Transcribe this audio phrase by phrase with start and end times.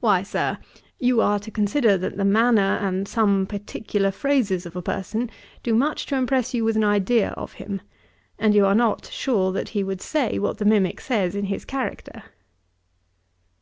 [0.00, 0.58] 'Why, Sir,
[0.98, 5.30] you are to consider that the manner and some particular phrases of a person
[5.62, 7.80] do much to impress you with an idea of him,
[8.38, 11.64] and you are not sure that he would say what the mimick says in his
[11.64, 12.22] character.'